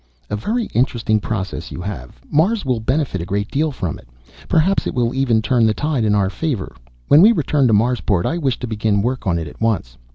[0.31, 2.19] "A very interesting process you have.
[2.27, 4.07] Mars will benefit a great deal from it.
[4.49, 6.75] Perhaps it will even turn the tide in our favor.
[7.07, 9.99] When we return to Marsport I wish to begin work on it at once.